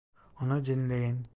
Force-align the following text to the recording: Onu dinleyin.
Onu 0.41 0.65
dinleyin. 0.65 1.27